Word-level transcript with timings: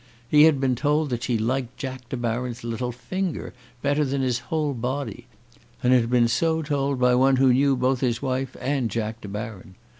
He 0.27 0.45
had 0.45 0.59
been 0.59 0.73
told 0.75 1.11
that 1.11 1.21
she 1.21 1.37
liked 1.37 1.77
Jack 1.77 2.09
De 2.09 2.17
Baron's 2.17 2.63
little 2.63 2.91
finger 2.91 3.53
better 3.83 4.03
than 4.03 4.23
his 4.23 4.39
whole 4.49 4.73
body, 4.73 5.27
and 5.83 5.93
had 5.93 6.09
been 6.09 6.27
so 6.27 6.63
told 6.63 6.99
by 6.99 7.13
one 7.13 7.35
who 7.35 7.53
knew 7.53 7.75
both 7.75 7.99
his 7.99 8.19
wife 8.19 8.57
and 8.59 8.89
Jack 8.89 9.21
De 9.21 9.27
Baron. 9.27 9.75